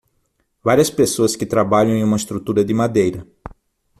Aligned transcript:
Várias 0.63 0.89
pessoas 0.89 1.35
que 1.35 1.45
trabalham 1.45 1.93
em 1.95 2.03
uma 2.03 2.17
estrutura 2.17 2.65
de 2.65 2.73
madeira. 2.73 3.23